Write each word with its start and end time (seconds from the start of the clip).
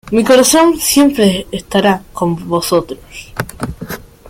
Mi 0.09 0.23
corazón 0.23 0.79
siempre 0.79 1.45
estará 1.51 2.01
con 2.11 2.49
vosotros". 2.49 3.29